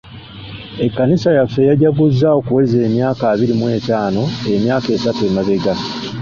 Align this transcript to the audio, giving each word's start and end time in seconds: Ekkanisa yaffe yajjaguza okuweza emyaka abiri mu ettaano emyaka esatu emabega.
Ekkanisa 0.85 1.29
yaffe 1.37 1.61
yajjaguza 1.69 2.27
okuweza 2.39 2.77
emyaka 2.87 3.23
abiri 3.33 3.53
mu 3.59 3.65
ettaano 3.77 4.23
emyaka 4.55 4.87
esatu 4.97 5.21
emabega. 5.29 5.73